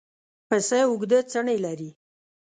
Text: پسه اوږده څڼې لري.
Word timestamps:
پسه 0.47 0.77
اوږده 0.89 1.19
څڼې 1.31 1.57
لري. 1.65 1.89